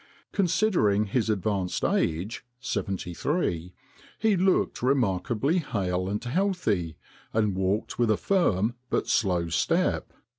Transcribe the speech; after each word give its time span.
Considering 0.31 1.05
his 1.05 1.29
advanced 1.29 1.83
age, 1.85 2.43
seventy 2.59 3.13
three, 3.13 3.71
he 4.17 4.35
looked 4.35 4.81
remarkably 4.81 5.59
hale 5.59 6.09
and 6.09 6.23
healthy, 6.23 6.97
and 7.33 7.53
walked 7.55 7.99
with 7.99 8.09
a 8.09 8.17
firm 8.17 8.73
but 8.89 9.07
slow 9.07 9.47
step." 9.47 10.11